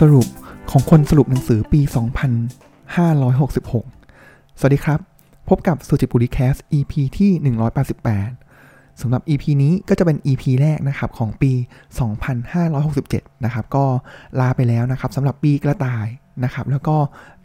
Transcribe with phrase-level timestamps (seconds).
[0.00, 0.28] สรุป
[0.70, 1.88] ของคนสรุปหนังสือปี 2566
[4.58, 4.98] สวัสดีครับ
[5.48, 7.30] พบกับสุจิปุริแคส EP ที่
[8.16, 11.52] 188 สำหรับ EP นี้ก็จะเป็น EP แรกนะครับของปี
[12.28, 13.84] 2567 นะครับ ก็
[14.40, 16.06] ลาไปแล้วนะครับสำหรับปีกระต่าย
[16.44, 16.96] นะครับ แล้วก็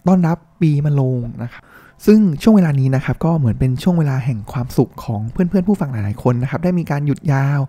[0.08, 1.64] ต้อนรับปีมะโรงนะครับ
[2.06, 7.60] ซึ่งช่วงเวลานี้นะครับก็เหมือนเป็นช่วงเวลาแห่งความสุขของเพื่อนๆผู้ฟังหลายๆคนนะครับได้มีการหยุดยาว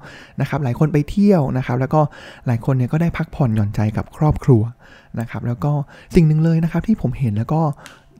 [0.41, 2.01] นะครับหลายคนไปเที่ยวนะครับแล้วก็
[2.47, 4.63] หลายคนเนี่ยก็ได้พักผ่อนหย่อนใจกับครอบครัว
[5.21, 5.73] นะครับแล้วก็
[6.15, 7.61] สิ่งหนึ่งเลยนะครับที่ผมเห็นแล้วก็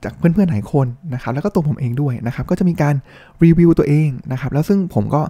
[0.03, 2.95] จากเพื่อนๆหลายคนนะครับแล้วก็ตัวผมเองด้วยนะครับก็จะมีการ
[3.43, 5.21] รีวิวตัวเองนะครับแล้วซึ่งผมก็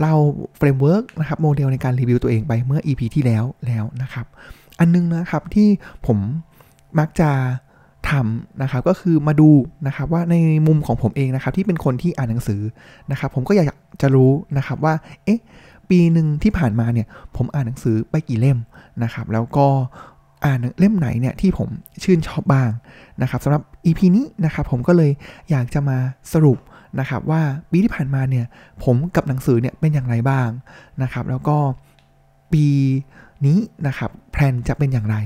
[0.00, 0.14] เล่า
[0.56, 4.26] framework นะครับโมเดลในการรีวิวตัวเองไปเมื่อ EP ที่แล้วแล้วนะครับ
[4.78, 5.68] อันนึงนะครับที่
[6.06, 6.18] ผม
[6.98, 7.30] มักจะ
[8.10, 9.50] ทำนะครับก็คือมาดู
[9.86, 10.34] นะครับว่าใน
[10.66, 12.60] มุมของผมเองนะครับที่เป็นคนที่อ่านหนังสือ
[13.10, 13.66] นะครับผมก็อยาก
[14.02, 14.94] จะรู้นะครับว่า
[15.24, 15.40] เอ๊ะ
[15.90, 18.58] ปีหนึ่งที่ผ่านมาเนี่ยผมอ่านหนังสือไปกี่เล่ม
[19.02, 19.66] นะครับแล้วก็
[20.44, 21.68] อ่านเล่มไหนเนี่ยที่ผม
[22.02, 22.70] ชื่นชอบบ้าง
[23.22, 25.10] นะครับสำหรับ EP นี้นะครับผมก็เลย
[25.50, 25.98] อยากจะมา
[26.32, 26.58] สรุป
[27.00, 28.46] นะครับว่าปีที่ผ่านมาเนี่ย
[28.84, 30.48] ผมกับหนังสือเนี่ยเป็นอย่างไรบ้าง
[31.02, 31.56] นะครับแล้วก็
[32.52, 32.66] ปี
[33.46, 35.16] นี้นะครับแพลนจะเป็นอย่างไร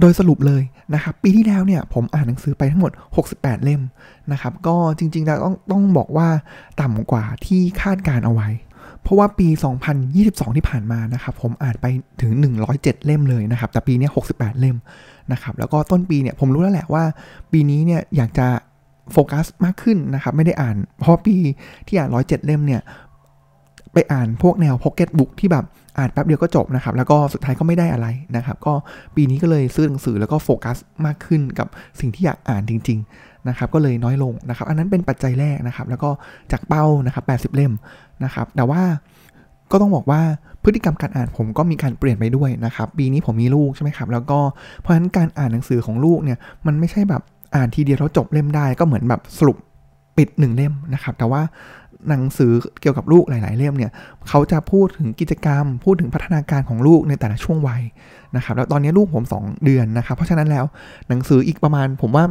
[0.00, 0.62] โดยสรุปเลย
[0.94, 2.92] นะครับปีที่แล้วเนี่ยผมอ่านหนังสือไปทั้งหมด
[3.28, 3.82] 68 เล่ม
[4.32, 6.28] นะครับก็จริงๆแล้วต้องต้องบอกว่า
[6.80, 8.48] ต่ำกว่าที่คาดการเอาไว้
[9.02, 9.48] เพราะว่าปี
[10.02, 11.86] 2022 ที่ผ่านมานะครับผมอ่านไป
[12.22, 12.32] ถึง
[12.68, 14.76] 107 เล่มเลยนะครับแต่ปีนี้ 68 เล่ม
[15.32, 17.04] นะครับแล้วก็ต้นปีเนี่ยผมรู้แล้วแหละว่า
[17.52, 18.48] ปีนี้เนี่ยอยากจะ
[19.12, 21.36] โฟกัสมากขึ้นนะครับไม่ได้อ่านเพราะปี
[21.86, 22.80] ที่อ่าน 107 เล่มเนี่ย
[23.92, 25.64] ไปอ่านพวกแนวพ็อกเก็ตบุ๊กที่แบบ
[25.98, 28.72] อ่านแป๊บเดียวก็จบนะครับ แล้วก็สุดท้ายก็ไม่ได้อะไรนะครับ ก็
[29.16, 31.66] ปีนี้ก็เลยซื้อหนังสือแล้วก็โฟกัสมากขึ้นกับ
[32.00, 36.10] สิ่งที่อยากอ่านจริง ๆนะครับ ก็เลยน้อยลงนะครับ อันนั้นเป็นปัจจัยแรกนะครับ แล้วก็
[36.52, 37.72] จากเป้านะครับ 80 เล่ม
[38.24, 38.82] นะครับ แต่ว่า
[39.70, 40.20] ก็ต้องบอกว่า
[40.64, 44.38] พฤติกรรมการอ่านผมก็มีการเปลี่ยนไปด้วยนะครับ ปีนี้ผมมีลูกใช่ไหมครับ แล้วก็
[44.80, 47.22] เพราะฉะนั้นการอ่านหนังสือของลูกเนี่ยมันไม่ใช่แบบ
[47.54, 49.56] อ่านทีเดียวแล้วจบเล่มได้ก็เหมือนแบบสรุป
[50.16, 51.42] ปิดหนึ่งเล่มนะครับ แต่ว่า
[52.08, 53.90] หนังสือเกี่ยวกับลูกหลาย ๆ เล่มเนี่ย
[54.28, 57.82] เขาจะพูดถึงกิจกรรม พูดถึงพัฒนาการของลูกในแต่ละช่วงวัย
[58.36, 60.64] นะครับแล้วตอนนี้ลูกผม 2 เดือนนะครับ เพราะฉะนั้นแล้ว
[61.08, 62.24] หนังสืออีกประมาณผมว่า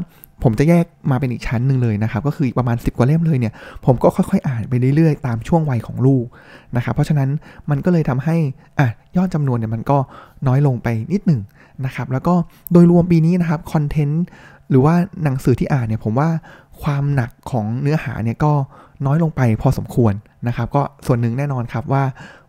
[0.44, 3.54] ผมจะแยกมาเป็นอีกชั้นหนึ่งเลยนะครับ ก็คืออีกประมาณ 10 กว่าเล่มเลยเนี่ย
[3.86, 6.26] ผมก็ค่อยๆ อ่านไปเรื่อยๆ ตามช่วงวัยของลูก
[6.76, 7.30] นะครับ เพราะฉะนั้น
[7.70, 8.36] มันก็เลยทำให้
[8.80, 9.98] อะยอดจำนวนเนี่ยมันก็
[10.48, 11.42] น้อยลงไปนิดหนึ่ง
[11.86, 12.36] นะครับ แล้วก็
[12.72, 14.24] โดยรวมปีนี้นะครับคอนเทนต์
[14.70, 16.30] หรือว่าหนังสือที่อ่านเนี่ยผมว่า
[16.84, 18.54] ความหนักของเนื้อหาเนี่ยก็
[19.06, 20.14] น้อยลงไปพอสมควร
[20.48, 22.04] นะครับ ก็ส่วนหนึ่งแน่นอนครับว่า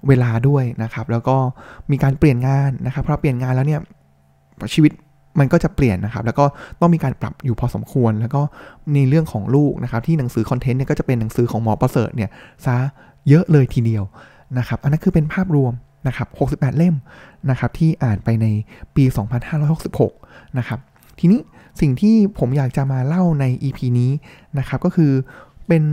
[0.08, 1.36] เวลาด้วยนะครับ แล้วก็
[1.90, 3.80] มีการเปลี่ยนงานนะครับเพราะเปลี่ยนงานแล้วเนี่ย
[4.74, 4.92] ชีวิต
[5.38, 6.44] มันก็จะเปลี่ยนนะครับ แล้วก็
[6.80, 8.40] ต้องมีการปรับอยู่พอสมควร แล้วก็
[8.94, 12.30] ในเรื่องของลูกนะครับ ที่หนังสือคอนเทนต์เนี่ยก็จะเป็นหนังสือของหมอประเสริฐเนี่ย
[12.66, 12.76] ซะ
[13.28, 14.04] เยอะเลยทีเดียว
[14.58, 15.72] นะครับ อันนั้นคือเป็นภาพรวม
[16.06, 16.96] นะครับ 68 เล่ม
[17.50, 18.46] นะครับที่อ่านไปใน
[18.96, 19.04] ปี
[20.00, 20.78] 2566 นะครับ
[21.18, 21.40] ทีนี้
[21.80, 24.10] สิ่งที่ผมอยากจะมาเล่าใน EP นี้
[24.58, 25.12] นะครับก็คือ
[25.68, 25.84] เป็น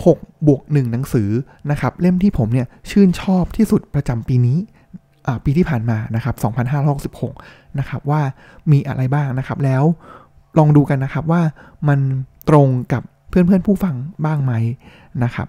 [0.00, 1.28] 6บวก1หนังสือ
[1.70, 4.58] นะครับเล่มที่ผมเนี่ยชื่นชอบที่สุดประจำปีนี้
[5.44, 6.34] ปีที่ผ่านมานะครับ
[7.06, 8.20] 2566นะครับว่า
[8.72, 9.82] มีอะไรบ้างนะครับ แล้ว
[10.58, 11.42] ลองดูกันนะครับว่า
[11.88, 12.00] มัน
[12.48, 13.94] ตรงกับเพื่อนๆผู้ฟัง
[14.24, 14.52] บ้างไหม
[15.24, 15.48] นะครับ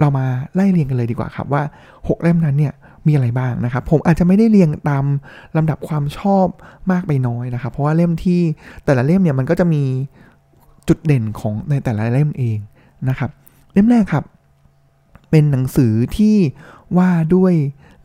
[0.00, 1.62] เรามาไล่เรียงกันเลยดีกว่าครับว่า
[1.94, 2.74] 6 เล่มนั้นเนี่ย
[3.10, 5.04] มีอะไรบ้างนะครับ ผมอาจจะไม่ได้เรียงตาม
[5.56, 6.46] ลำดับความชอบ
[6.92, 8.40] มากไปน้อยนะครับ เพราะว่าเล่มที่
[8.84, 9.82] แต่ละเล่มเนี่ยมันก็จะมี
[10.88, 12.58] จุดเด่นของในแต่ละเล่มเอง
[13.08, 13.30] นะครับ
[13.72, 14.24] เล่มแรกครับ
[15.30, 16.36] เป็นหนังสือที่
[16.96, 17.54] ว่าด้วย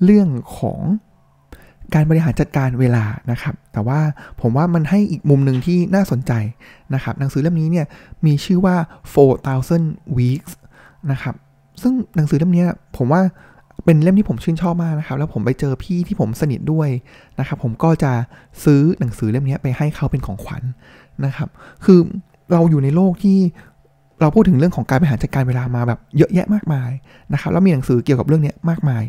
[0.04, 0.80] เรื่องของ
[1.94, 4.00] การบริหารจัดการเวลานะครับ แต่ว่า
[4.42, 6.32] ผมว่ามันให้อีกมุมหนึ่งที่น่าสนใจ
[6.94, 7.86] นะครับ หนังสือเล่มนี้เนี่ย
[8.26, 8.76] มีชื่อว่า
[9.26, 10.52] 4,000 weeks
[11.12, 11.36] นะครับ
[11.82, 12.66] ซึ่งหนังสือเล่มนี้
[12.98, 13.22] ผมว่า
[13.84, 16.90] เป็นเล่มที่ผมชื่นชอบมากนะครับ แล้วผมไปเจอพี่ที่ผมสนิทด้วย
[17.40, 18.12] นะครับ ผมก็จะ
[18.64, 20.64] ซื้อหนังสือเล่มนี้ไปให้เขาเป็นของขวัญ
[21.26, 21.50] นะครับ
[21.86, 22.00] คือ
[22.52, 23.38] เราอยู่ในโลกที่
[24.22, 26.92] เราพูดถึงเรื่องของการบริหารจัดการเวลามาแบบเยอะแยะมากมาย
[27.34, 29.04] นะครับ แล้วมีหนังสือเกี่ยวกับเรื่องนี้มากมาย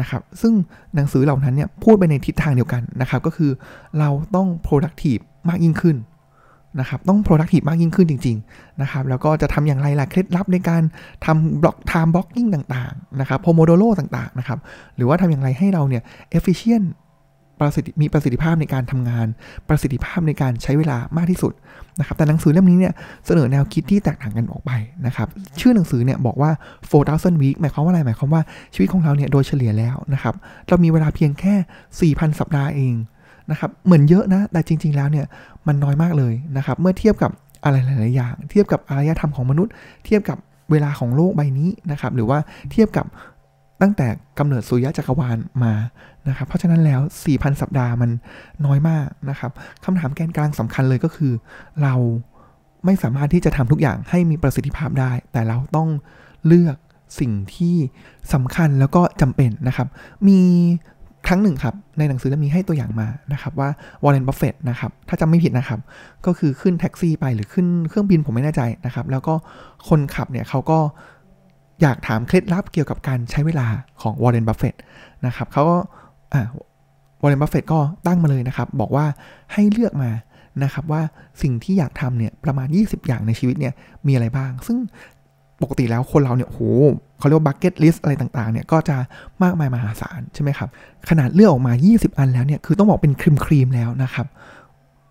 [0.00, 0.52] นะครับ ซึ่ง
[0.94, 3.50] หนังสือเหล่านั้นเนี่ยพูดไปในทิศทางเดียวกันนะครับ ก็คือ
[3.98, 5.96] เราต้อง productive มากยิ่งขึ้น
[6.78, 10.82] นะครับต้อง productive มากยิ่งขึ้นจริงๆนะครับแล้วก็จะทำอย่างไรล่ะเคล็ดลับในการ
[11.26, 14.58] ทำบล็อก time blocking ต่างๆนะครับ pomodoro ต่างๆนะครับ
[14.96, 16.02] หรือว่าทำอย่างไรให้เราเนี่ย
[16.38, 16.86] efficient
[17.62, 19.26] ประสิทธิมีประสิทธิภาพในการทำงาน
[19.68, 21.52] ประสิทธิภาพในการใช้เวลามากที่สุด
[21.98, 22.92] นะครับ แต่หนังสือเล่มนี้เนี่ย
[23.26, 24.70] เสนอแนวคิดที่แตกต่างกันออกไป
[25.06, 25.28] นะครับ
[25.60, 26.50] ชื่อหนังสือเนี่ยบอกว่า
[26.92, 28.42] 4,000 week หมายความว่าอะไร หมายความว่า
[28.74, 30.34] ชีวิตของเราเนี่ยโดยเฉลี่ยแล้วนะครับ
[30.68, 31.54] เรามีเวลาเพียงแค่
[32.20, 32.94] 4,000 สัปดาห์เอง
[33.50, 35.26] นะครับเหมือนเยอะนะแต่จริง ๆ แล้วเนี่ย
[35.66, 37.30] มันน้อยมากเลยนะครับเมื่อเทียบกับ
[37.64, 39.72] อะไรหลาย ๆ อย่าง เทียบกับอารยธรรมของมนุษย์
[40.04, 40.38] เทียบกับ
[40.70, 42.38] เวลาของโลกใบนี้นะครับหรือว่า
[42.72, 43.06] เทียบกับ
[43.82, 44.06] ตั้งแต่
[44.38, 45.74] กำเนิดสุริยะจักรวาลมา
[46.28, 47.00] นะครับเพราะฉะนั้นแล้ว
[47.30, 48.10] 4,000 สัปดาห์มัน
[48.66, 49.50] น้อยมากนะครับ
[49.84, 51.32] คำถามแกนกลางสำคัญเลยก็คือ
[51.82, 51.94] เรา
[52.84, 55.88] ไม่สามารถที่จะทำทุกอย่างให้มีประสิทธิภาพได้ แต่เราต้อง
[56.46, 56.76] เลือก
[57.20, 57.76] สิ่งที่
[58.32, 59.88] สำคัญแล้วก็จำเป็นนะครับ
[60.28, 60.40] มี
[61.26, 63.68] ครั้งหนึ่งครับ ในหนังสือเล่มนี้ให้ตัวอย่างมานะครับว่า
[64.04, 65.80] วอร์เรนบัฟเฟตนะครับ ถ้าจำไม่ผิดนะครับ
[66.26, 69.34] ก็คือขึ้นแท็กซี่ไปหรือขึ้นเครื่องบินผมไม่แน่ใจนะครับ แล้วก็
[69.88, 70.78] คนขับเนี่ยเขาก็
[71.82, 73.66] อยากถามเคล็ดลับเกี่ยวกับการใช้เวลา
[74.02, 74.74] ของวอร์เรนบัฟเฟต
[75.26, 75.78] นะครับเขาก็
[76.34, 76.46] อ่า
[77.22, 79.06] วอร์เรนบัฟเฟตก็ตั้งมาเลยนะครับ บอกว่า
[79.52, 80.10] ให้เลือกมา
[80.62, 81.02] นะครับว่า
[81.42, 83.74] สิ่งที่อยากทำเนี่ยประมาณ 20 อย่างในชีวิตเนี่ย
[84.06, 84.78] มีอะไรบ้าง ซึ่ง
[85.62, 86.60] ปกติแล้วคนเราเนี่ยโห
[87.18, 88.96] เขาเรียกว่า bucket list อะไรต่างๆเนี่ยก็จะ
[89.42, 90.68] มากมายมหาศาลใช่ไหมครับ
[91.08, 94.26] ขนาดเลือกออกมา 20 อันแล้วเนี่ยคือต้องบอกเป็นครีมครีมแล้วนะครับ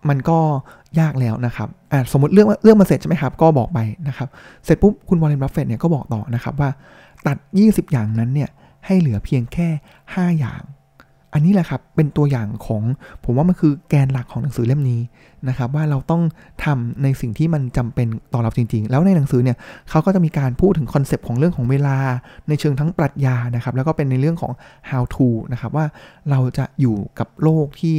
[0.10, 0.40] มันก็
[1.00, 4.28] ยากแล้วนะครับอ่าสมมติเรื่องเรื่องมาเสร็จใช่ไหมครับ ก็บอกไปนะครับ
[4.66, 6.70] เสร็จปุ๊บคุณวอร์เรนบัฟเฟตเนี่ยก็บอกต่อนะครับว่า
[7.28, 8.50] ตัด 20 อย่างนั้นเนี่ย
[8.86, 9.68] ให้เหลือเพียงแค่
[10.04, 10.62] 5 อย่าง
[11.34, 12.84] อันนี้แหละครับเป็นตัวอย่างของ
[13.26, 15.02] ผมว่ามันคือแกนหลักของหนังสือเล่มนี้
[15.48, 16.22] นะครับว่าเราต้อง
[16.66, 19.58] ทำในสิ่งที่มันจำเป็นต่อเราจริง ๆ แล้วในหนังสือเนี่ย
[19.90, 21.98] เขาก็จะมีการพูดถึงคอนเซปต์ของเรื่องของเวลา
[22.48, 24.52] ในเชิงทั้งปรัชญานะครับแล้วก็เป็นในเรื่องของ
[24.90, 25.86] how to นะครับว่า
[26.30, 27.96] เราจะอยู่กับโลกที่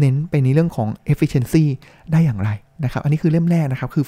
[0.00, 1.64] เน้นไปในเรื่องของ efficiency
[2.12, 2.50] ได้อย่างไร
[2.84, 4.04] นะครับ อันนี้คือเล่มแรกนะครับ คือ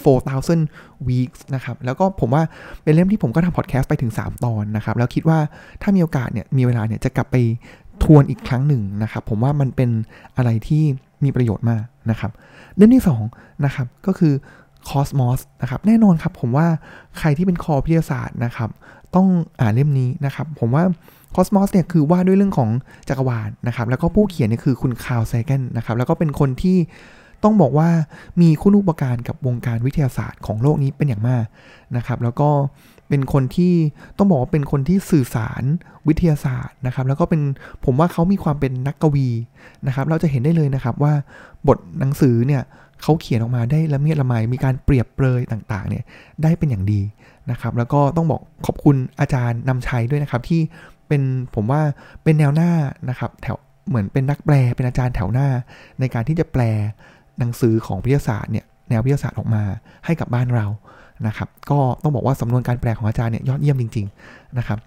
[0.53, 2.43] 4,000 weeks นะครับ แล้วก็ผมว่า
[2.83, 5.39] เป็นเล่มที่ผมก็ทำพอดแคสต์ไปถึง 3 ตอนนะครับ แล้วคิดว่า
[5.83, 7.37] ถ้ามีโอกาสเนี่ย มีเวลาเนี่ย จะกลับไป
[8.03, 9.91] ทวนอีกครั้งหนึ่งนะครับ ผมว่ามันเป็น
[10.37, 10.83] อะไรที่
[11.25, 12.31] มีประโยชน์มากนะครับ
[12.77, 14.35] เล่มที่2นะครับก็คือ
[14.89, 16.67] คอสมอสนะครับแน่นอนครับผมว่า
[17.19, 18.71] ใครที่เป็นคอวิทยาศาสตร์นะครับ
[19.15, 19.29] ต้อง
[19.61, 20.85] อ่านเล่มนี้นะครับ ผมว่า
[21.35, 22.71] คอสมอสเนี่ยคือว่าด้วยเรื่องของ
[23.09, 26.77] จักรวาลนะครับ แล้วก็ผู้เขียนเนี่ยคือคุณคาร์ลไซแกนนะครับ แล้วก็เป็นคนที่
[27.45, 27.89] ต้องบอกว่า
[28.41, 31.45] มีคุณูปการกับวงการวิทยาศาสตร์ของโลกนี้เป็นอย่างมาก
[31.97, 32.49] นะครับ แล้วก็
[33.09, 33.75] เป็นคนที่
[34.19, 35.63] ต้องบอกว่าเป็นคนที่สื่อสาร
[36.09, 37.43] วิทยาศาสตร์นะครับ แล้วก็เป็น
[37.85, 39.29] ผมว่าเขามีความเป็นนักกวี
[39.87, 41.13] นะครับ เราจะเห็นได้เลยนะครับว่า
[41.69, 42.63] บทหนังสือเนี่ย
[43.03, 46.05] เขาเขียนออกมาได้ละเมียดละไมมีการเปรียบเปรยต่างๆเนี่ย
[46.43, 47.01] ได้เป็นอย่างดี
[47.51, 50.61] นะครับ แล้วก็ต้องบอกขอบคุณอาจารย์นำชัยด้วยนะครับ ที่
[51.09, 51.23] เป็น
[51.55, 51.83] ผมว่า
[52.23, 52.73] เป็นแนวหน้า
[53.11, 53.57] นะครับ แถว
[53.89, 55.49] เหมือนเป็นนักแปลเป็นอาจารย์แถวหน้า
[56.01, 56.63] ในการที่จะแปล
[57.39, 59.63] หนังสือของวิทยาศาสตร์เนี่ยแนววิทยาศาสตร์ออกมา
[60.05, 60.67] ให้กับบ้านเรา
[61.27, 64.79] นะครับก็ต้องบอกว่าสำนวนการแปลของอาจารย์เนี่ยยอดเยี่ยมจริงๆนะครับ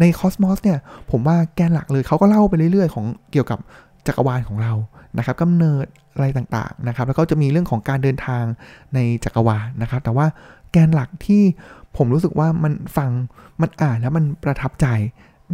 [0.00, 0.78] ในคอสมอสเนี่ย
[1.10, 3.58] ผมว่าแกนหลักเลยเขาก็เล่าไปเรื่อยๆ ของเกี่ยวกับ
[4.06, 4.72] จักรวาลของเรา
[5.18, 8.44] นะครับกำเนิดอะไรต่างๆนะครับแล้วก็จะมีเรื่องของการเดินทาง
[8.94, 10.26] ในจักรวาลนะครับ แต่ว่า
[10.72, 11.42] แกนหลักที่
[11.96, 13.10] ผมรู้สึกว่ามันฟัง
[13.60, 14.86] มันอ่านแล้วมันประทับใจ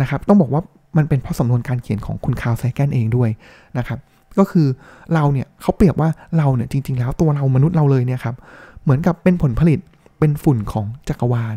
[0.00, 0.62] นะครับต้องบอกว่า
[0.96, 3.30] มันเป็นเพราะสำนวนการเขียนของคุณคาวไซแกนเองด้วย
[3.78, 3.98] นะครับ
[4.38, 4.66] ก็คือ
[5.14, 6.08] เราเนี่ยเขาเปรียบว่า
[6.38, 8.36] เราเนี่ยจริง ๆ แล้วตัวเรามนุษย์เราเลยเนี่ยครับ
[8.82, 9.78] เหมือนกับเป็นผลผลิต
[10.18, 11.56] เป็นฝุ่นของจักรวาล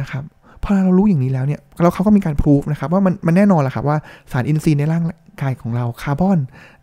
[0.00, 0.22] นะครับ
[0.62, 3.96] พอเรารู้อย่างนี้แล้วเนี่ยเราเขาก็มีการพิสูจนะครับว่ามันมันแน่นอนแหละครับว่า
[4.32, 5.04] สารอินทรีย์ในร่าง
[5.42, 6.38] กายของเราคาร์บอน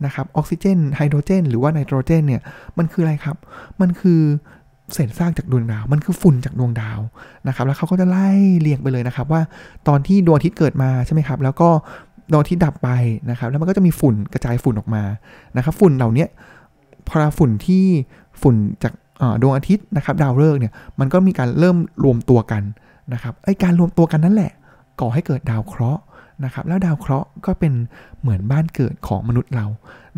[0.06, 2.42] นะครับออกซิเจนไฮโดรเจน หรือว่าไนโตรเจนเนี่ย
[2.78, 3.38] มันคืออะไรครับ
[3.82, 4.22] มันคือ
[4.94, 7.00] เศษซากจากดวงดาว มันคือฝุ่นจากดวงดาว
[7.48, 8.30] นะครับแล้วเขาก็จะไล่
[8.62, 9.42] เรียงไปเลยนะครับ ว่า
[9.88, 11.70] ตอนที่ดวงอาทิตย์เกิดมาใช่ไหมครับ แล้วก็
[12.32, 12.90] ดวงอาทิตย์ดับไป
[13.30, 15.04] นะครับ แล้วมันก็จะมีฝุ่นกระจายฝุ่นออกมา
[15.58, 16.26] นะครับ ฝุ่นเหล่านี้
[17.08, 17.86] พอฝุ่นที่
[18.42, 18.94] ฝุ่นจาก
[19.42, 22.64] ดวงอาทิตย์นะครับดาวฤกษ์เนี่ยมันก็มีการเริ่มรวมตัวกัน
[23.14, 24.52] นะครับไอการรวมตัวกันนั่นแหละ
[25.00, 26.02] ก่อให้เกิดดาวเคราะห์
[26.46, 27.74] นะครับแล้วดาวเคราะห์ก็เป็น
[28.22, 29.66] เหมือนบ้านเกิดของมนุษย์เรา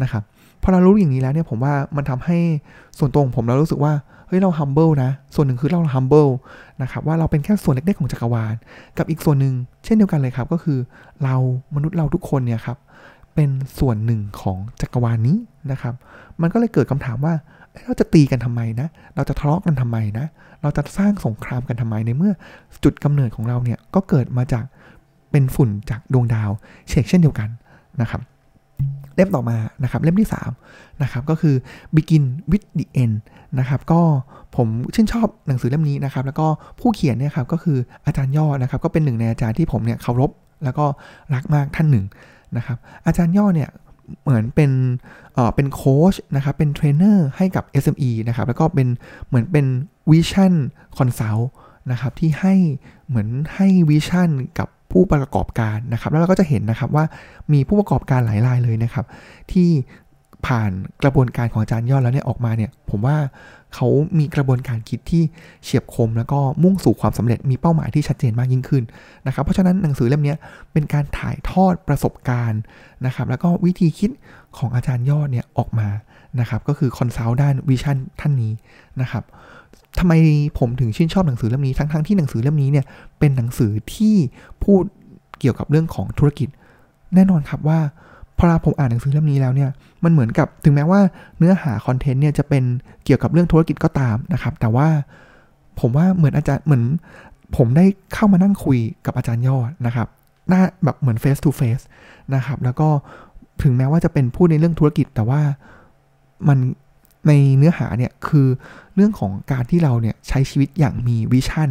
[0.01, 0.23] นะครับ
[0.61, 2.37] พอเรารู้อย่างนี้แล้วเนี่ยผมว่ามันทำให้
[2.97, 3.93] ส่วนตัวของผมเรารู้สึกว่า
[4.27, 6.31] เฮ้ยเรา humble นะ ส่วนหนึ่งคือเรา humble
[6.81, 8.55] นะครับว่าเราเป็นแค่ส่วนเล็กๆของจักรวาล
[8.97, 9.53] กับอีกส่วนหนึ่ง
[9.83, 10.79] เช่นเดียวกันเลยครับก็คือ
[11.23, 11.35] เรา
[11.75, 12.77] มนุษย์เราทุกคนเนี่ยครับ
[13.35, 13.49] เป็น
[13.79, 15.37] ส่วนหนึ่งของจักรวาลนี้
[15.71, 15.93] นะครับ
[16.41, 17.33] มันก็เลยเกิดคำถามว่า
[17.85, 20.25] เราจะตีกันทำไมนะ เราจะทะเลาะกันทำไมนะ
[20.61, 22.33] เราจะสร้างสงครามกันทำไมในเมื่อ
[22.83, 24.65] จุดกำเนิดของเราเนี่ยก็เกิดมาจาก
[25.31, 26.49] เป็นฝุ่นจากดวงดาว
[26.89, 27.49] เชกเช่นเดียวกัน
[28.01, 28.21] นะครับ
[29.15, 30.29] เล่มต่อมานะครับเล่มที่
[30.63, 31.55] 3นะครับก็คือ
[31.95, 33.15] begin with the end
[33.59, 34.01] นะครับก็
[34.55, 36.47] ผมชื่นชอบหนังสือเล่มนี้นะครับ แล้วก็
[36.79, 40.31] ผู้เขียนเนี่ยครับก็คืออาจารย์ยอดนะครับ ก็เป็นหนึ่งในอาจารย์ที่ผมเนี่ยเคารพ
[40.63, 40.85] แล้วก็
[41.33, 42.05] รักมากท่านหนึ่ง
[42.57, 43.69] นะครับอาจารย์ยอดเนี่ย
[44.21, 44.71] เหมือนเป็น
[45.33, 48.87] เอ่อเป็นโค้ชนะครับเป็นเทรนเนอร์ให้กับ SME นะครับแล้วก็เป็น
[49.27, 49.65] เหมือนเป็น
[50.11, 50.53] vision
[50.97, 51.49] consult
[51.91, 52.55] นะครับที่ให้
[53.07, 57.05] เหมือนให้ vision กับผู้ประกอบการนะครับแล้วเราก็จะเห็นนะครับว่า
[57.53, 59.05] มีผู้ประกอบการหลายรายเลยนะครับ
[59.51, 59.69] ที่
[60.45, 60.71] ผ่าน
[61.03, 63.17] กระบวนการของอาจารย์ยอดแล้วเนี่ยออกมาเนี่ยผมว่า
[63.75, 63.87] เขา
[64.19, 65.23] มีกระบวนการคิดที่
[65.63, 68.83] เฉียบคม แล้วก็มุ่งสู่ความสำเร็จมีเป้าหมายที่ชัดเจนมากยิ่งขึ้น
[69.27, 70.35] นะครับเพราะฉะนั้นหนังสือเล่มนี้
[70.73, 72.61] เป็นการถ่ายทอดประสบการณ์
[73.05, 74.11] นะครับแล้วก็วิธีคิด
[74.57, 75.87] ของอาจารย์ยอดเนี่ยออกมา
[76.39, 78.53] นะครับก็คือ consult ด้าน vision ท่านนี้
[79.01, 79.23] นะครับ
[79.99, 80.13] ทำไม
[80.59, 82.85] ผมถึงชื่นชอบหนังสือเล่มนี้ทั้งๆที่หนังสือเล่มนี้เนี่ย
[83.19, 84.15] เป็นหนังสือที่
[84.63, 84.83] พูด
[85.39, 86.49] เกี่ยวกับเรื่องของธุรกิจ
[87.15, 87.79] แน่นอนครับว่า
[88.37, 89.69] พอผมอ่านหนังสือเล่มนี้แล้วเนี่ย
[90.03, 90.99] มันเหมือนกับถึงแม้ว่า
[91.37, 92.63] เนื้อหาคอนเทนต์เนี่ยจะเป็น
[93.05, 94.87] เกี่ยวกับเรื่องธุรกิจก็ตามนะครับ แต่ว่า
[95.79, 96.83] ผมว่าเหมือนอาจารย์เหมือน
[97.57, 100.07] ผมได้เข้ามานั่งคุยกับอาจารย์ยอดนะครับ
[100.49, 101.83] หน้าแบบเหมือน face to face
[102.35, 102.87] นะครับ แล้วก็
[103.63, 105.41] ถึงแม้ว่าจะเป็นพูดในเรื่องธุรกิจ แต่ว่า
[106.47, 106.57] มัน
[107.27, 108.47] ในเนื้อหาเนี่ยคือ
[108.95, 111.69] เรื่องของการที่เราเนี่ยใช้ชีวิตอย่างมีวิชั่น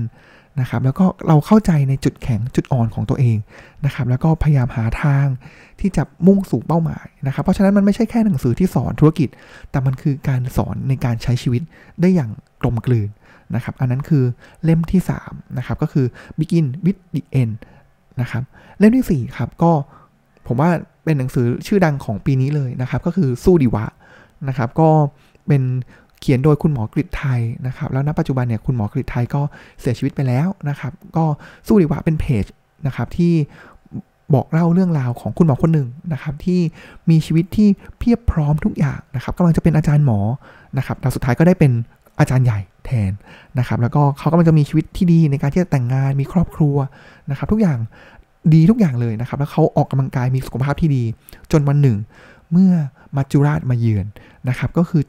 [0.61, 3.37] นะครับแล้วก็เราเข้าใจในจุดแข็งจุดอ่อนของตัวเอง
[3.85, 5.27] นะครับแล้วก็พยายามหาทาง
[5.81, 9.29] ที่จะมุ่งสู่เป้าหมายนะครับ เพราะฉะนั้นมันไม่ใช่แค่หนังสือที่สอนธุรกิจ
[9.71, 11.63] แต่มันคือการสอนในการใช้ชีวิต
[12.01, 12.31] ได้อย่าง
[12.61, 13.09] กลมกลืน
[13.55, 14.25] นะครับอันนั้นคือ
[14.65, 16.07] เล่มที่3นะครับก็คือ
[16.39, 17.55] begin with the end
[18.21, 18.43] นะครับ
[18.79, 19.73] เล่มที่4ครับก็
[20.47, 20.71] ผมว่า
[21.05, 23.85] เป็นหนังสือชื่อดังของปีนี้เลยนะครับก็คือสู้ดีวะ
[24.49, 24.89] นะครับก็
[25.49, 25.63] เป็น
[26.25, 29.43] เขียนโดยคุณหมอกฤษไทยนะครับ แล้วณปัจจุบันเนี่ยคุณหมอกฤษไทยก็
[29.81, 31.25] เสียชีวิตไปแล้วนะครับ ก็
[31.67, 32.45] สู้ดีวะเป็นเพจ
[32.87, 33.33] นะครับที่
[34.35, 36.61] บอกเล่าเรื่องราวของคุณหมอคนหนึ่งนะครับที่
[37.11, 40.21] มีชีวิตที่เพียบพร้อมทุกอย่างนะครับกำลังจะเป็นอาจารย์หมอ
[40.79, 41.73] นะครับแต่สุดท้ายก็ได้เป็น
[42.19, 43.13] อาจารย์ใหญ่แทน
[43.59, 46.77] นะครับ แล้วก็เขากำลังจะมีชีวิตที่ดีในการที่จะแต่งงานมีครอบครัว
[47.31, 47.79] นะครับ ทุกอย่าง
[48.55, 51.03] ดีทุกอย่างเลยนะครับ แล้วเขาออกกำลังกายมีสุขภาพที่ดี
[51.53, 51.97] จนวันหนึ่ง
[52.53, 52.73] เมื่อ
[53.17, 54.07] มัจจุราชมาเยือน
[54.49, 55.03] นะครับ ก็คือ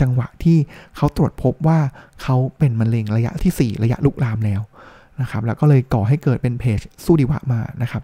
[0.00, 0.58] จังหวะที่
[0.96, 1.78] เขาตรวจพบว่า
[2.22, 4.60] เขาเป็นมะเร็งระยะที่ 4 ระยะลุกลามแล้ว
[5.20, 8.02] นะครับ แล้วก็เลยก่อให้เกิดเป็นเพจสู้ดีวะมานะครับ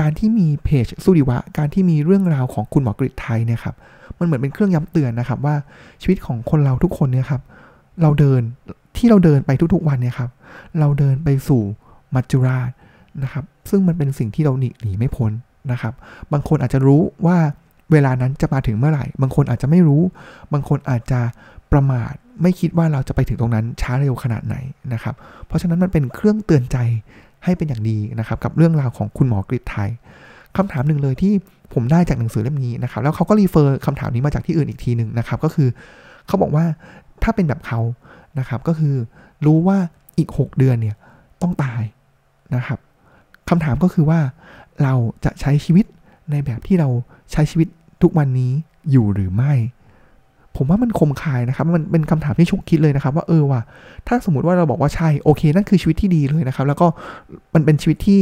[0.00, 3.74] การที่มีเพจสู้ดีวะ การที่มีเรื่องราวของคุณหมอกฤษไทยเนี่ยครับ
[4.18, 5.54] มันเหมือนเป็นเครื่องย้ำเตือนนะครับว่า
[6.02, 7.42] ชีวิตของคนเราทุกคนเนี่ยครับ
[8.02, 8.42] เราเดิน
[8.96, 10.30] ที่เราเดินไปทุกๆวันเนี่ยครับ
[10.78, 11.62] เราเดินไปสู่
[12.14, 12.70] มัจจุราช
[13.22, 15.32] นะครับ ซึ่งมันเป็นสิ่งที่เราหนีหนีไม่พ้น
[15.72, 15.94] นะครับ
[16.32, 17.38] บางคนอาจจะรู้ว่า
[17.92, 20.02] เวลานั้นจะมาถึงเมื่อไหร่ บางคนอาจจะไม่รู้
[20.52, 21.20] บางคนอาจจะ
[21.72, 22.12] ประมาท
[22.42, 24.56] ไม่คิดว่าเราจะไปถึงตรงนั้นช้าเร็วขนาดไหน
[24.92, 25.14] นะครับ
[25.46, 26.76] เพราะฉะนั้นมันเป็นเครื่องเตือนใจ
[27.44, 29.90] ให้เป็นอย่างดีนะครับ กับเรื่องราวของคุณหมอกฤษไทย
[30.56, 31.32] คำถามหนึ่งเลยที่
[31.74, 35.68] ผมได้จากหนังสือเล่มนี้นะครับ แล้วเขาก็รีเฟอร์คำถามนี้มาจากที่อื่นอีกทีหนึ่งนะครับ ก็คือ
[36.26, 36.64] เขาบอกว่า
[37.22, 37.80] ถ้าเป็นแบบเขา
[38.38, 38.94] นะครับ ก็คือ
[39.46, 39.78] รู้ว่า
[40.18, 40.96] อีก 6 เดือนเนี่ย
[41.42, 41.82] ต้องตาย
[42.54, 42.78] นะครับ
[43.48, 44.20] คำถามก็คือว่า
[44.82, 45.86] เราจะใช้ชีวิต
[46.30, 46.88] ในแบบที่เรา
[47.32, 47.68] ใช้ชีวิต
[48.02, 48.52] ทุกวันนี้
[48.90, 49.52] อยู่หรือไม่
[50.56, 53.60] ผมว่ามันคมคายนะครับ มันเป็นคำถามที่ชุกคิดเลยนะครับ ว่าเออว่ะ
[54.06, 56.86] ถ้าสมมติว่าเราบอกว่าใช่โอเค นั่นคือชีวิตที่ดีเลยนะครับ แล้วก็
[57.54, 58.20] มันเป็นชีวิตที่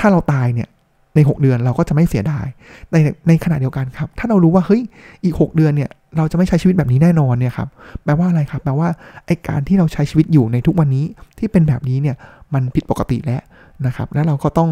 [0.00, 0.68] ถ้าเราตายเนี่ย
[1.14, 2.46] ใน 6 เดือนเราก็จะไม่เสียดาย
[2.92, 2.96] ใน
[3.28, 4.82] ในขณะเดียวกันครับ ถ้าเรารู้ว่าเฮ้ย
[5.24, 7.68] อีก 6 เดือนเนี่ยเราจะไม่ใช้ชีวิตแบบนี้แน่นอนเนี่ยครับ
[8.04, 8.88] แปลว่าอะไรครับ แปลว่า
[9.26, 11.04] ไอการที่เราใช้ชีวิตอยู่ในทุกวันนี้
[11.38, 12.16] ที่เป็นแบบนี้เนี่ย
[12.54, 13.42] มันผิดปกติแล้ว
[13.86, 14.70] นะครับ แล้วเราก็ต้อง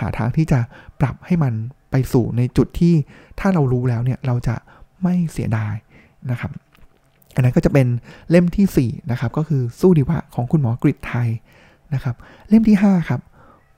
[0.00, 0.60] หาทางที่จะ
[1.00, 1.52] ปรับให้มัน
[1.90, 2.94] ไปสู่ในจุดที่
[3.40, 4.56] ถ้าเรารู้แล้วเนี่ยเราจะ
[5.02, 5.74] ไม่เสียดาย
[6.30, 6.50] นะครับ
[7.34, 7.86] อันนั้นก็จะเป็น
[8.30, 11.28] เล่มที่4นะครับก็คือสู้ดีวะของคุณหมอกริไทย
[11.94, 12.14] นะครับ
[12.48, 13.20] เล่มที่5ครับ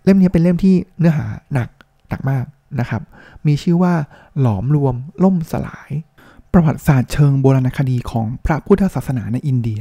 [0.05, 1.69] เล่มนี้เป็นเล่มที่เนื้อหาหนัก
[2.09, 2.45] หนักมาก
[2.81, 3.03] นะครับ
[3.47, 3.95] มีชื่อว่า
[4.41, 4.95] หลอมรวม
[5.25, 5.91] ล่มสลาย
[6.53, 9.81] ประวัติศาสตร์เชิงโบราณคดีของพระพุทธศาสนาในอินเดีย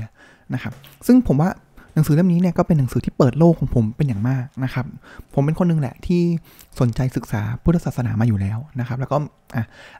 [0.54, 0.74] นะครับ
[1.08, 1.50] ซึ่งผมว่า
[1.96, 4.86] หนังสือเล่มนี้เนี่ยก็เป็นหนังสือที่เปิดโลกของผมเป็นอย่างมากนะครับ
[5.34, 6.22] ผมเป็นคนนึงแหละที่
[6.80, 9.18] สนใจศึกษาพุทธศาสนามาอยู่แล้วนะครับ แล้วก็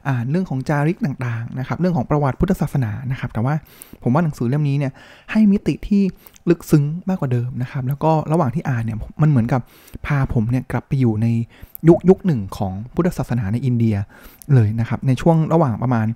[0.08, 3.54] อ่านเรื่องของจาริกต่างๆนะครับ เรื่องของประวัติพุทธศาสนานะครับ แต่ว่า
[4.02, 4.92] ผมว่าหนังสือเล่มนี้เนี่ย
[5.30, 6.02] ให้มิติที่
[6.50, 9.60] ลึกซึ้งมากกว่าเดิมนะครับ แล้วก็ระหว่างที่อ่านเนี่ยมันเหมือนกับ
[10.06, 11.26] พาผมเนี่ยกลับไปอยู่ใน
[11.88, 13.96] ยุคยุคหนึ่งของพุทธศาสนาในอินเดีย
[14.54, 16.06] เลยนะครับ ในช่วงระหว่างประมาณ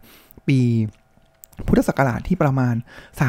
[0.48, 0.58] ปี
[1.68, 2.74] พุทธศักราชที่ประมาณ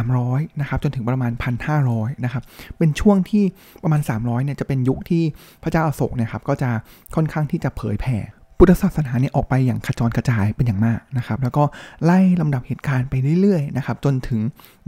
[0.04, 1.32] 300นะครับจนถึงประมาณ
[1.78, 2.44] 1,500นะครับ
[2.78, 3.44] เป็นช่วงที่
[3.84, 5.24] ประมาณ 300เนี่ยจะเป็นยุคที่
[5.64, 6.70] พระเจ้าอาโศกเนี่ยครับก็จะ
[7.16, 8.18] ค่อนข้างที่จะเผยแผ่
[8.58, 11.64] พุทธศาสนาเนี่ยออกไปอย่างขจรกระจายเป็นอย่างมากนะครับ แล้วก็
[12.04, 14.40] ไล่ลำดับเหตุการณ์ไปเรื่อยๆนะครับ จนถึง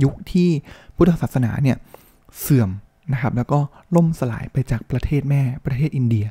[0.04, 0.50] ยุคที่
[0.96, 1.78] พุทธศาสนาเนี่ย
[2.42, 2.70] เสื่อม
[3.14, 3.60] นะครับ แล้วก็
[3.96, 6.26] ล่มสลายไปจากประเทศแม่ประเทศอินเดีย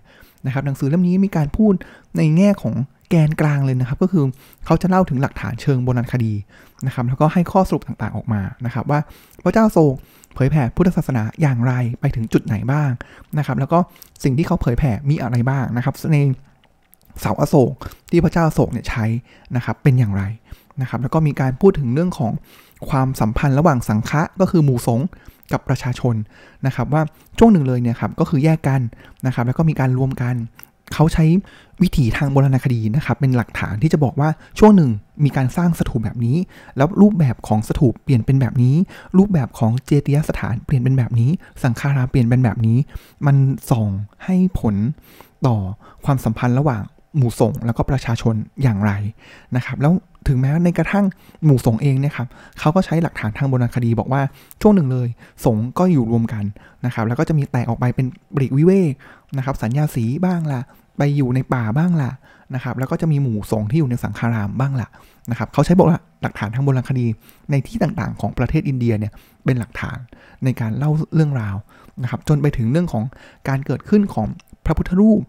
[0.46, 1.74] นะครับ หนังสือเล่มนี้มีการพูด
[2.16, 2.74] ในแง่ของ
[3.12, 4.24] แกนกลางเลยนะครับ ก็คือ
[4.64, 6.32] เขาจะเล่าถึงหลักฐานเชิงโบราณคดี
[6.86, 9.00] นะครับ แล้วก็ให้ข้อสรุปต่างๆออกมานะครับ ว่า
[9.42, 9.94] พระเจ้าโศก
[10.34, 12.90] เผยแผ่พุทธศาสนาอย่างไรไปถึงจุดไหนบ้าง
[13.38, 13.78] นะครับ แล้วก็
[14.24, 16.18] สิ่งที่เขาเผยแผ่มีอะไรบ้างนะครับใน
[17.20, 17.72] เสาอโศก
[18.10, 19.04] ที่พระเจ้าโศกเนี่ยใช้
[19.56, 20.22] นะครับเป็นอย่างไร
[20.80, 22.32] นะครับ แล้วก็มีการพูดถึงเรื่องของ
[22.90, 25.06] ความสัมพันธ์ระหว่างสังฆะก็คือหมู่สงฆ์
[25.52, 26.14] กับประชาชน
[26.66, 27.02] นะครับว่า
[27.38, 28.80] ช่วงหนึ่งเลยเนี่ยครับก็คือแยกกัน
[29.26, 30.34] นะครับแล้วก็มีการรวมกัน
[30.92, 31.24] เขาใช้
[31.82, 34.90] วิถีทางโบราณคดีนะครับเป็นหลักฐานที่จะบอกว่าช่วงหนึ่ง
[35.24, 36.36] มีการสร้างสถูปแบบนี้
[36.76, 38.74] แล้วรูปแบบของสถูปเปลี่ยนเป็นแบบนี้
[39.18, 41.30] รูปแบบของเจติยสถานเปลี่ยนเป็นแบบนี้
[41.62, 42.78] สังฆาราเปลี่ยนเป็นแบบนี้
[43.26, 43.36] มัน
[43.70, 43.88] ส่อง
[44.24, 44.74] ให้ผล
[45.46, 45.56] ต่อ
[46.04, 46.82] ความสัมพันธ์ระหว่าง
[47.16, 48.92] หมู่สงแล้วก็ประชาชนอย่างไร
[49.56, 49.92] นะครับ แล้ว
[50.28, 51.04] ถึงแม้ในกระทั่ง
[51.44, 54.22] หมู่สงเองเนี่ยครับเขาก็ใช้หลักฐานทางโบราณคดีบอกว่า
[54.62, 55.08] ช่วงหนึ่งเลย
[55.44, 56.44] สงก็อยู่รวมกัน
[56.84, 58.92] นะครับ แล้วก็จะมีแตกออกไปเป็นบริวิเวก
[59.36, 60.60] นะครับ สัญญาสีบ้างล่ะ
[60.96, 62.10] ไปอยู่ในป่าบ้างล่ะ
[62.54, 64.88] นะครับแล้วก็จะมีหมู่สงฆ์ที่อยู่ในสังฆารามบ้างล่ะ
[65.30, 67.06] นะครับเขาใช้บอกว่าหลักฐานทางโบราณคดี
[67.50, 69.12] ในที่ต่างๆ ของประเทศอินเดียเนี่ย
[69.44, 69.98] เป็นหลักฐาน
[70.44, 71.56] ในการเล่าเรื่องราว
[72.02, 73.04] นะครับจนไปถึงเรื่องของ
[73.48, 74.26] การเกิดขึ้นของ
[74.64, 75.20] พระพุทธรูป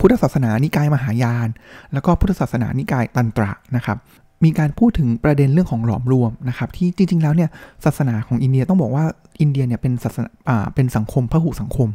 [0.00, 1.48] พุทธศาสนานิกายมหายาน
[1.92, 3.98] แล้วก็พุทธศาสนานิกายตันตระนะครับ
[4.44, 7.50] มีการพูดถึงประเด็นเรื่องของหลอมรวมนะครับ ที่จริง ๆ แล้วเนี่ย
[7.84, 9.04] ศาสนาของอินเดียต้องบอกว่า
[9.40, 10.28] อินเดียเนี่ยเป็นศาสนา
[10.74, 11.88] เป็นสังคมพหุสังคม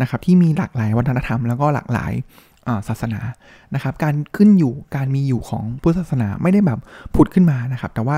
[0.00, 2.12] นะครับ ที่มีหลากหลายวัฒนธรรมแล้วก็หลากหลาย
[2.88, 3.20] ศาสนา
[3.74, 6.78] นะครับ การขึ้นอยู่การมีอยู่ของพุทธศาสนาไม่ได้แบบ
[7.14, 8.16] ผุดขึ้นมานะครับ แต่ว่า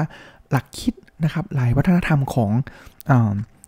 [0.50, 2.50] หลักคิดนะครับหลายวัฒนธรรมของ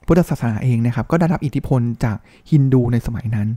[0.06, 2.16] พุทธศาสนาเองนะครับก็ได้รับอิทธิพลจาก
[2.50, 3.48] ฮินดูในสมัยนั้น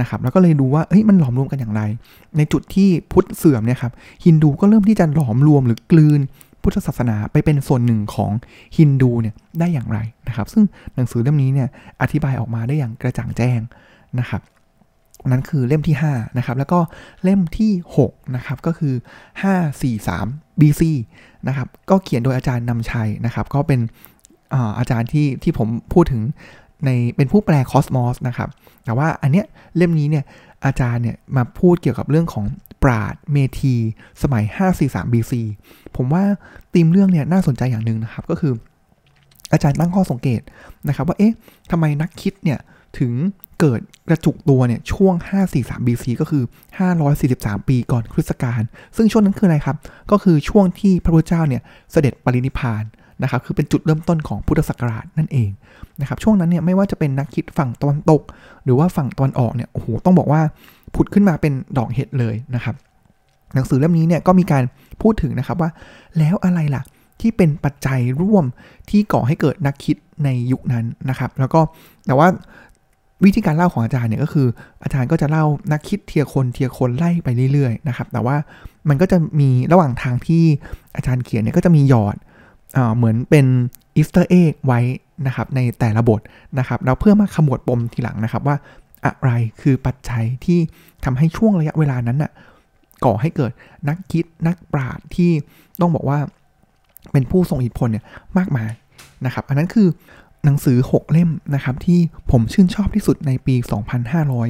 [0.00, 1.82] นะครับแล้วก็เลยดูว่าเอ้ยมันหลอมรวมกันอย่างไร
[2.36, 3.92] ในจุดที่พุทธเสื่อมเนี่ยครับ
[4.24, 6.20] ฮินดูก็เริ่มที่จะหลอมรวมหรือกลืน
[6.62, 8.32] พุทธศาสนาไปเป็นส่วนหนึ่งของ
[8.76, 11.68] ฮินดูเนี่ยได้อย่างไรนะครับ ซึ่งหนังสือเล่มนี้เนี่ย
[12.02, 13.60] อธิบายออกมาได้อย่างกระจ่างแจ้ง
[14.20, 14.42] นะครับ
[15.26, 16.80] นั้นคือเล่มที่5นะครับแล้วก็
[17.22, 18.94] เล่มที่6นะครับก็คือ
[19.58, 20.82] 543 BC
[21.48, 23.80] นะครับก็เขียนโดยอาจารย์นำชัยนะครับ ก็เป็น
[24.78, 26.22] อาจารย์ที่ที่ผมพูดถึง
[26.84, 28.48] ในเป็นผู้แปลคอสมอสนะครับ
[28.84, 29.46] แต่ว่าอันเนี้ย
[29.76, 30.24] เล่มนี้เนี่ย
[30.64, 32.44] อาจารย์เนี่ยมาพูดเกี่ยวกับเรื่องของ
[32.82, 33.74] ปราดเมที
[34.22, 34.44] สมัย
[34.78, 35.32] 543 BC
[35.96, 36.24] ผมว่า
[36.72, 38.52] ธีมเรื่องเนี่ยน่าสนใจอย่างหนึ่งนะครับ ก็คือ
[39.52, 40.40] อาจารย์ตั้งข้อสังเกต
[40.88, 41.34] นะครับว่าเอ๊ะ
[41.70, 42.58] ทำไมนักคิดเนี่ย
[42.98, 43.12] ถึง
[43.60, 45.14] เกิดกระจุกตัวเนี่ยช่วง
[45.50, 46.42] 543 BC ก็คือ
[47.06, 48.62] 543 ปีก่อนคริสตกาล
[48.96, 49.76] ซึ่งช่วงนั้นคืออะไรครับ
[50.10, 52.82] ก็คือช่วงที่พระพุทธเจ้าเนี่ยเสด็จปรินิพาน
[53.22, 55.50] นะครับคือเป็นจุดเริ่มต้นของพุทธศักราชนั่นเอง
[56.00, 58.22] นะครับช่วงนั้นเนี่ยไม่ว่าจะเป็นนักคิดฝั่งตะวันตก
[58.64, 60.40] หรือว่าฝั่งตะวันออกเนี่ยโอ้โหต้องบอกว่า
[60.94, 62.74] ผุดขึ้นมาเป็นดอกเห็ดเลยนะครับ
[63.54, 64.62] หนังสือเล่มนี้เนี่ยก็มีการ
[65.02, 65.70] พูดถึงนะครับว่า
[66.18, 66.82] แล้วอะไรล่ะ
[67.20, 68.44] ที่เป็นปัจจัยร่วม
[68.90, 71.60] ที่ก่อให้เกิดนักคิดในยุคนั้นนะครับ แล้วก็
[72.06, 72.28] แต่ว่า
[73.24, 74.46] วิธีการเล่าของอาจารย์เนี่ยก็คือ
[74.82, 78.36] อาจารย์ก็จะเล่านักคิดทีละคนทีละคนไล่ไปเรื่อยๆนะครับแต่ว่า
[78.88, 80.44] มันก็จะมีระหว่างทางที่
[80.96, 82.16] อาจารย์เขียนเนี่ยก็จะมีหยอด
[82.96, 83.46] เหมือนเป็น
[83.96, 84.80] Easter egg ไว้
[85.26, 86.20] นะครับในแต่ละบท
[86.58, 88.56] นะครับแล้วเพื่อมาขมวดปมทีหลังนะครับว่า
[89.04, 90.58] อะไรคือปัจจัยที่
[91.04, 92.30] ทำให้ช่วงระยะเวลานั้นน่ะ
[93.04, 93.52] ก่อให้เกิด
[93.88, 95.30] นักคิดนักปราชญ์ที่
[95.80, 96.18] ต้องบอกว่า
[97.12, 98.04] เป็นผู้ทรงอิทธิพลเนี่ย
[98.38, 98.70] มากมาย
[99.24, 99.88] นะครับอันนั้นคือ
[100.44, 101.98] หนังสือ 6 เล่มนะครับที่
[102.30, 103.54] ผมชื่นชอบที่สุดในปี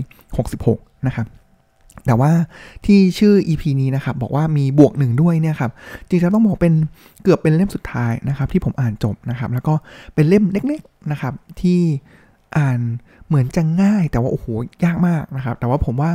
[0.04, 1.26] 2566 นะครับ
[2.06, 2.32] แต่ว่า
[2.86, 5.70] ที่ชื่อ EP นี้นะครับบอกว่ามีบวกหนึ่งด้วยเนี่ยครับ
[6.08, 6.74] จริงๆต้องบอกเป็น
[7.22, 9.74] เกือบเป็นเล่มสุดท้ายนะครับที่ผมอ่านจบนะครับแล้วก็
[10.14, 11.80] เป็นเล่มเล็กๆนะครับที่
[12.58, 12.80] อ่าน
[13.28, 14.46] เหมือนจะง่าย แต่ว่าโอ้โห
[14.84, 16.10] ยากมากนะครับแต่ว่าผมว่า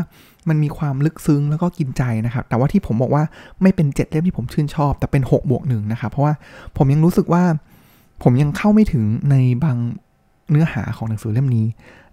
[0.49, 3.23] มันมีความลึกซึ้งแล้วก็กินใจนะครับ แต่ว่าที่ผมบอกว่า
[3.61, 6.33] ไม่เป็น 7 เล่มที่ผมชื่นชอบ แต่เป็น6บวกหนึ่งนะครับ เพราะว่า
[6.77, 7.43] ผมยังรู้สึกว่า
[8.23, 9.77] ผมยังเข้าไม่ถึงในบาง
[10.51, 11.67] เนื้อหาของหนังสือเล่มนี้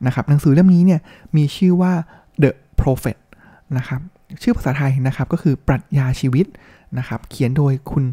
[0.07, 1.01] นะครับหนังสือเล่มนี้เนี่ย
[1.37, 1.93] มีชื่อว่า
[2.43, 3.17] The Prophet
[3.76, 4.00] นะครับ
[4.42, 6.46] ชื่อภาษาไทยนะครับก็คือปรัชญาชีวิต
[6.98, 8.05] นะครับเขียนโดยคุณ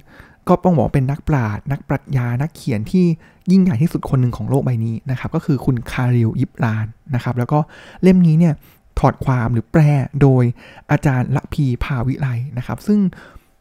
[0.48, 3.06] ก็ต้องบอกเป็นนักปราชญ์นักปรัชญานักเขียนที่
[3.52, 6.86] ยิ่งใหญ่ที่สุดคนหนึ่งของโลกใบนี้นะครับก็คือคุณคาริลยิบลาน
[7.16, 7.60] นะครับแล้วก็
[8.04, 8.54] เล่มนี้เนี่ย
[9.00, 9.82] ถอดความหรือแปล
[10.22, 10.44] โดย
[10.92, 13.00] อาจารย์ละพีภาวิไลนะครับ ซึ่ง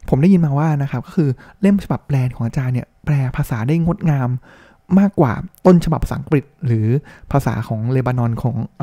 [0.08, 4.28] ผมได้ยินมาว่านะครับก็คือเล่มฉบับแปลของอาจารย์เนี่ยแปลภาษาได้งดงาม
[4.98, 5.32] มากกว่า
[5.66, 6.86] ต้นฉบับภาษาอังกฤษ หรือ
[7.32, 8.82] ภาษาของเลบานอนของอ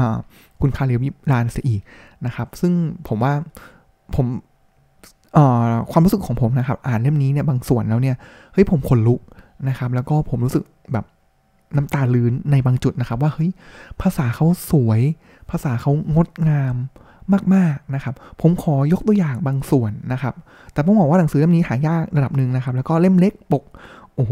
[0.62, 1.82] คุณคาเรียมิลานเสียอีก
[2.26, 2.74] นะครับ ซึ่ง
[3.08, 3.34] ผมว่า
[4.16, 4.28] ผม
[5.92, 8.16] ความรู้สึกของผมนะครับ อ่านเล่มนี้เนี่ยบางส่วนแล้วเนี่ย
[8.54, 9.20] เฮ้ยผมขนลุก
[9.70, 11.06] นะครับ แล้วก็ผมรู้สึกแบบ
[11.76, 13.52] น้ำตาลื้นในบางจุดนะครับ ว่าเฮ้ย
[14.02, 15.02] ภาษาเขาสวย
[15.50, 16.76] ภาษาเขางดงาม
[17.56, 20.34] มากๆนะครับ ผมขอยกตัวอย่างบางส่วนนะครับ
[20.74, 23.64] แต่ต้องบอกว่าหนังสือเล่มนี้หายากระดับหนึ่งนะครับ แล้วก็เล่มเล็กปก
[24.16, 24.32] โอ้โห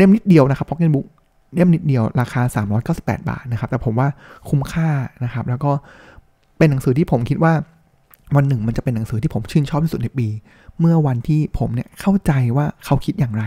[0.00, 1.06] เล่มนิดเดียวนะครับพ็อกเก็ตบุ๊ก
[1.54, 2.42] เล่มนิดเดียวราคา
[2.86, 4.08] 398 บาทนะครับ แต่ผมว่า
[4.48, 4.88] คุ้มค่า
[5.24, 5.70] นะครับ แล้วก็
[6.58, 7.52] เป็นหนังสือที่ผมคิดว่า
[8.36, 10.28] วันหนึ่งมันจะเป็นหนังสือที่ผมชื่นชอบที่สุดในปี
[10.80, 13.44] เมื่อวันที่ผมเนี่ยเข้าใจว่าเขาคิดอย่างไร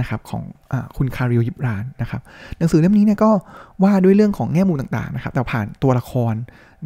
[0.00, 2.20] นะครับของอคุณคาริลยิบรานนะครับ
[2.58, 3.30] หนังสือเล่มนี้เนี่ยก็
[3.82, 6.34] ว่าด้วยเรื่องของแง่มุมต่างๆนะครับแต่ผ่านตัวละคร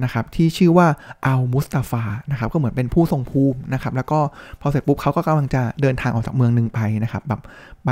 [0.03, 0.87] นะครับที่ชื่อว่า
[1.27, 4.19] อัลมุสตาฟานะครับก็เหมือนเป็นผู้ทรงภูมินะครับแล้วก็
[4.61, 7.41] พอเสร็จปุ๊บเขาก็กำลังจะเดินทางออกจากเมืองหนึ่งไปนะครับแบบ
[7.85, 7.91] ไป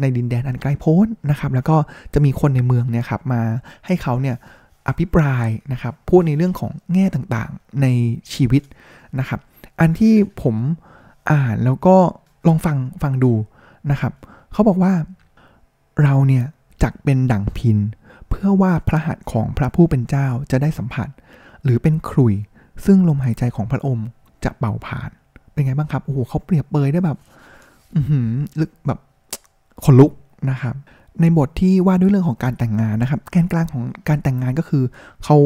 [0.00, 1.76] ในดินแดนอันไกลโพ้นนะครับแล้วก็
[2.14, 3.42] จะมีคนในเมืองเนี่ยครับมา
[3.86, 4.36] ให้เขาเนี่ย
[4.88, 7.86] อภิปรายนะครับพูดในเรื่องของแง่ต่างๆใน
[8.32, 8.62] ชีวิต
[9.18, 9.40] นะครับ
[9.80, 10.56] อันที่ผม
[11.30, 11.96] อ่านแล้วก็
[12.46, 13.32] ลองฟังฟังดู
[13.90, 14.12] นะครับ
[14.52, 14.92] เขาบอกว่า
[16.02, 16.44] เราเนี่ย
[16.82, 17.78] จักเป็นดั่งพิน
[18.28, 21.08] เพื่อว่าพระหัตถ์ของพระผู้เป็นเจ้าจะได้สัมผัส
[21.64, 22.34] หรือเป็นครุย
[22.84, 24.06] ซึ่งลมหายใจของพระองค์
[24.44, 25.10] จะเป่าผ่าน
[25.52, 27.18] เป็นไงบ้างครับ โอ้โหเขาเปรียบเปยได้แบบ
[27.96, 28.00] อื
[28.60, 28.98] ลึกแบบ
[29.84, 30.12] ขนลุก
[30.50, 30.74] นะครับ
[31.20, 34.84] ในบทที่ว่าด้วยเรื่องของการแต่งงานนะครับ แกนกลางของการแต่งงานก็คือ
[35.24, 35.36] เขา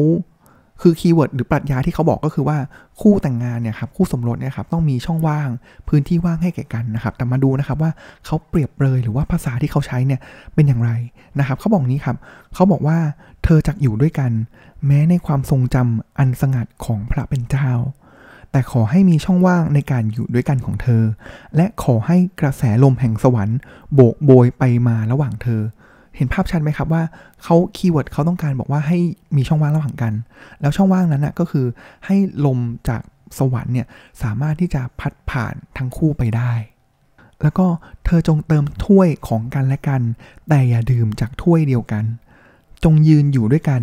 [0.81, 2.57] คือ keyword หรือปรัชญาที่เขาบอกก็คือว่า
[3.01, 5.49] คู่แต่งงานเนี่ยครับคู่สมรสเนี่ยครับต้องมีช่องว่าง
[5.87, 7.91] พื้นที่ว่างให้แก่กันนะครับ แต่มาดูนะครับว่า
[8.25, 10.19] เขาเปรียบเปรยหรือว่าภาษาที่เขาใช้เนี่ย
[10.53, 10.91] เป็นอย่างไร
[11.39, 12.17] นะครับเขาบอกนี้ครับ
[12.53, 12.97] เขาบอกว่า
[13.43, 14.31] เธอจักอยู่ด้วยกัน
[14.85, 17.71] แม้ในความทรงจำอันสงัดของพระเป็นเจ้า
[18.51, 21.03] แต่ขอให้มีช่องว่างในการอยู่ด้วยกันของเธอ
[21.55, 23.59] และขอให้กระแสลมแห่งสวรรค์
[23.93, 25.61] โบกโบยไปมาระหว่างเธอ
[26.17, 27.03] เห็นภาพชัดไหมครับว่า
[27.43, 28.99] เขาคีย์เวิร์ดเขาต้องการบอกว่าให้
[29.35, 30.13] มีช่องว่างระหว่างกัน
[30.61, 31.65] แล้วช่องว่างนั้นนะก็คือ
[32.05, 33.01] ให้ลมจาก
[33.37, 33.87] สวรรค์เนี่ย
[34.23, 36.53] สามารถที่จะพัดผ่านทั้งคู่ไปได้
[37.41, 37.67] แล้วก็
[38.05, 40.01] เธอจงเติมถ้วยของกันและกัน
[40.49, 42.03] แต่อย่าดื่มจากถ้วยเดียวกัน
[42.83, 43.81] จงยืนอยู่ด้วยกัน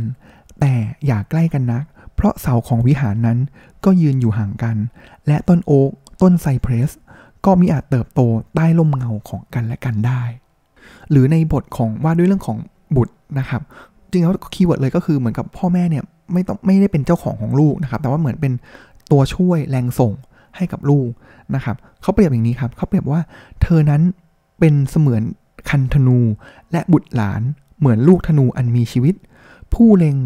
[0.61, 0.75] แต่
[1.07, 3.39] อย่าใกล้กันนัก เพราะเสาของวิหารนั้น
[3.85, 4.77] ก็ยืนอยู่ห่างกัน
[5.27, 5.91] และต้นโอ๊ก
[6.23, 6.91] ต้นไซเพรส
[7.45, 8.21] ก็มิอาจเติบโต
[8.55, 10.23] ใต้ร่มเงาของกันและกันได้
[11.11, 12.59] หรือในบทของว่าด้วยเรื่องของ
[12.97, 13.63] บุตรนะครับ
[14.11, 18.53] จริงแล้ว keyword เลยก็คือเหมือนกับพ่อแม่เนี่ยไม่ต้องไม่ได้เป็นเจ้าของของลูกนะครับ แต่ว่าเหมือนเป็น
[19.11, 20.13] ตัวช่วยแรงส่ง
[20.57, 21.09] ให้กับลูก
[21.55, 23.21] นะครับเขาเปรียบอย่างนี้ครับเขาเปรียบว่า
[23.63, 24.03] เธอนั้น
[24.59, 25.23] เป็นเสมือน
[25.71, 26.19] คันธนู
[26.73, 27.43] และบุตรหลาน
[27.79, 29.15] เหมือนลูกธนูอันมีชีวิต
[29.75, 30.17] ผู้เล็ง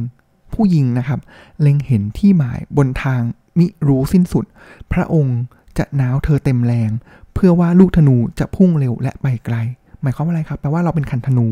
[0.55, 1.21] ผู้ยิงนะครับ
[1.61, 3.21] เล็งเห็นที่หมายบนทาง
[3.59, 4.45] มิรู้สิ้นสุด
[4.93, 5.39] พระองค์
[5.79, 6.91] จะน้าวเธอเต็มแรง
[7.35, 9.57] เพื่อว่าลูกธนูจะพุ่งเร็วและไปไกล
[10.03, 11.47] หมายความว่าอะไรครับแปลว่าเราเป็นคันธนู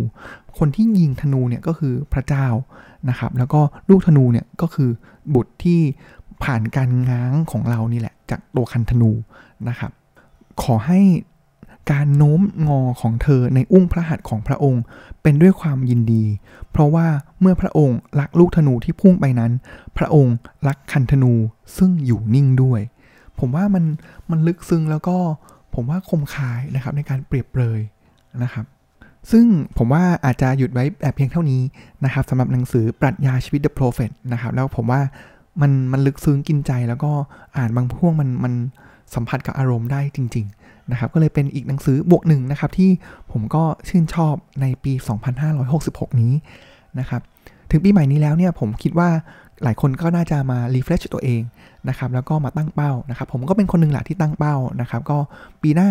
[0.59, 2.47] คนที่ยิงธนูเนี่ยก็คือพระเจ้า
[3.11, 4.91] นะครับ แล้วก็ลูกธนูเนี่ยก็คือ
[5.35, 5.81] บุตรที่
[6.45, 9.11] ผ่านการง้างของเรานี่แหละ จากตัวคันธนู
[9.69, 9.93] นะครับ
[10.63, 11.01] ขอให้
[11.93, 14.83] การโน้มงอของเธอในอุ้งพระหัตถ์ของพระองค์
[15.23, 16.25] เป็นด้วยความยินดี
[16.71, 17.07] เพราะว่า
[17.41, 19.53] เมื่อพระองค์รักลูกธนูที่พุ่งไปนั้น
[19.99, 20.37] พระองค์
[20.69, 21.33] รักคันธนู
[21.77, 22.81] ซึ่งอยู่นิ่งด้วย
[23.39, 23.85] ผมว่ามัน
[24.31, 25.17] มันลึกซึ้งแล้วก็
[25.75, 27.81] ผมว่าคมคายนะครับในการเปรียบเปรย
[28.45, 28.67] นะครับ
[29.31, 29.47] ซึ่ง
[29.79, 31.63] ผมว่าอาจจะหยุดไว้แต่เพียงเท่านี้
[32.05, 35.01] นะครับสำหรับหนังสือปรัชญาชีวิต The Prophet นะครับ แล้วผมว่า
[35.61, 37.13] มันมันลึกซึ้งกินใจแล้วก็
[37.57, 38.53] อ่านบางพ่วงมันมัน
[39.15, 42.91] สัมผัสกับอารมณ์ได้จริง ๆ นะครับ ก็เลยเป็นอีกหนังสือบวกหนึ่งนะครับ ที่
[43.33, 44.93] ผมก็ชื่นชอบในปี
[45.57, 46.33] 2566 นี้
[46.99, 47.21] นะครับ
[47.71, 49.09] ถึงปีใหม่นี้แล้วเนี่ยผมคิดว่า
[49.63, 51.43] หลายคนก็น่าจะมา refresh ตัวเอง
[51.89, 55.19] นะครับแล้วก็มาตั้งเป้านะครับ ผมก็เป็นคนหนึ่งแหละที่ตั้งเป้านะครับ ก็
[55.63, 55.91] ปีหน้า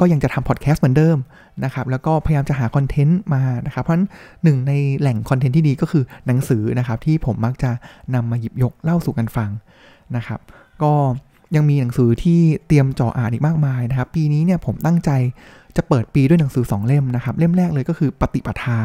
[0.00, 1.16] ก็ยังจะทำพอดแคสต์เหมือนเดิม
[1.64, 4.06] นะครับแล้วก็พยายามจะหา content มานะครับเพราะฉะนั้น
[4.42, 7.70] หนึ่งในแหล่ง content ที่ดีก็คือหนังสือนะครับที่ผมมักจะ
[8.14, 9.50] นำมาหยิบยกเล่าสู่กันฟัง
[10.16, 10.40] นะครับ
[10.82, 10.92] ก็
[11.54, 15.10] ยังมีหนังสือที่เตรียมจ่ออ่านอีกมากมายนะครับ ปีนี้เนี่ยผมตั้งใจ
[15.76, 18.78] จะเปิดปีด้วยหนังสือ 2 เล่มนะครับ เล่มแรกเลยก็คือปฏิปทา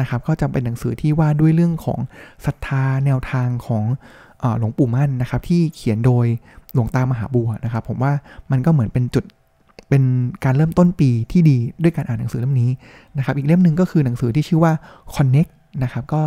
[0.00, 1.98] นะครับ ก็จะเป็นหนังสือที่ว่าด้วยเรื่องของ
[2.46, 3.84] ศรัทธาแนวทางของ
[4.58, 6.26] หลวงปู่มั่นนะครับ ที่เขียนโดย
[6.74, 8.12] หลวงตามหาบัวนะครับ ผมว่า
[8.50, 9.24] มันก็เหมือนเป็นจุด
[9.88, 10.02] เป็น
[10.44, 12.70] การเริ่มต้นปีที่ดีด้วยการอ่านหนังสือเล่มนี้
[13.16, 14.72] นะครับอีกเล่มหนึ่งก็คือหนังสือที่ชื่อว่า
[15.14, 15.50] Connect
[15.82, 16.22] นะครับก็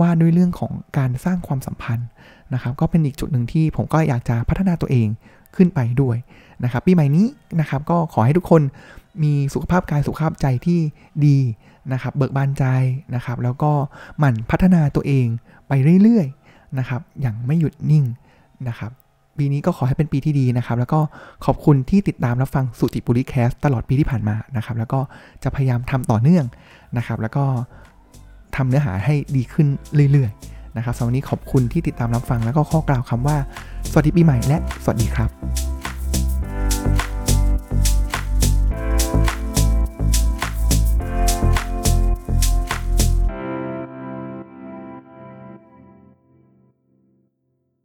[0.00, 2.08] ว่าด้วยเรื่องของการสร้างความสัมพันธ์
[2.54, 5.06] นะครับก็เป็นอีกจุดหนึ่งที่ผมก็อยากจะพัฒนาตัวเอง
[5.56, 6.16] ขึ้นไปด้วย
[6.64, 7.26] นะครับปีใหม่นี้
[7.60, 8.62] นะครับก็ขอให้ทุกคน
[9.22, 10.80] มีสุขภาพกายสุขภาพใจที่
[11.26, 11.38] ดี
[11.92, 12.64] นะครับเบิกบานใจ
[13.14, 13.72] นะครับแล้วก็
[14.18, 15.26] หมั่นพัฒนาตัวเอง
[15.68, 18.04] ไปเรื่อยๆนะครับอย่างไม่หยุดนิ่ง
[18.68, 18.92] นะครับ
[19.38, 21.00] ปีนี้ก็ขอให้เป็นปีที่ดีนะครับ แล้วก็
[21.44, 25.00] ขอบคุณที่ติดตามรับฟังสุติปุริแคสตลอดปีที่ผ่านมานะครับ แล้วก็
[25.42, 26.44] จะพยายามทำต่อเนื่อง
[26.96, 27.44] นะครับ แล้วก็
[28.56, 29.66] ทำเนื้อหาให้ดีขึ้น
[30.12, 33.36] เรื่อยๆนะครับสำหรับวันนี้ขอบคุณที่ติดตามรับฟังแล้วก็ข้อกล่าวคำว่า
[33.90, 35.77] สวัสดีปีใหม่และสวัสดีครับ